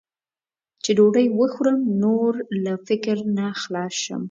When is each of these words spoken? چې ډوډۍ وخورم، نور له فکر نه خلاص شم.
چې 0.83 0.91
ډوډۍ 0.97 1.27
وخورم، 1.39 1.79
نور 2.03 2.33
له 2.63 2.73
فکر 2.87 3.17
نه 3.37 3.47
خلاص 3.61 3.93
شم. 4.03 4.19